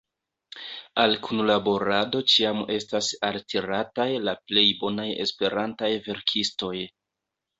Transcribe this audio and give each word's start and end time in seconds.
Al 1.01 1.11
kunlaborado 1.25 2.21
ĉiam 2.35 2.63
estas 2.77 3.11
altirataj 3.29 4.09
la 4.29 4.35
plej 4.51 4.65
bonaj 4.81 5.07
esperantaj 5.27 5.93
verkistoj. 6.09 6.75